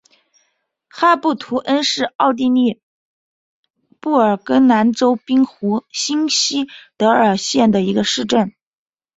[0.87, 2.81] 哈布图恩是奥地利
[3.99, 8.55] 布尔根兰州滨湖新锡德尔县的一个市镇。